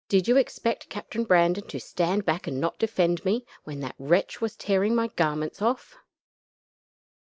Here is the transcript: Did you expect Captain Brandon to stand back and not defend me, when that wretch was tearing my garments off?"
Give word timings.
Did 0.09 0.27
you 0.27 0.35
expect 0.35 0.89
Captain 0.89 1.25
Brandon 1.25 1.67
to 1.67 1.79
stand 1.79 2.25
back 2.25 2.47
and 2.47 2.59
not 2.59 2.79
defend 2.79 3.23
me, 3.23 3.45
when 3.65 3.81
that 3.81 3.93
wretch 3.99 4.41
was 4.41 4.55
tearing 4.55 4.95
my 4.95 5.09
garments 5.09 5.61
off?" 5.61 5.95